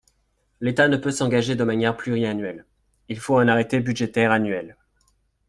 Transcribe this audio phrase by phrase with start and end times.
[0.61, 2.65] L’État ne peut s’engager de manière pluriannuelle:
[3.07, 4.75] il faut un arrêté budgétaire annuel.